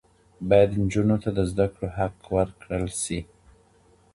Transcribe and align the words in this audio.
باید 0.49 0.71
نجونو 0.81 1.17
ته 1.23 1.29
د 1.37 1.39
زده 1.51 1.65
کړې 1.73 1.87
حق 1.97 2.17
ورکړل 2.35 2.85
شي. 3.03 3.19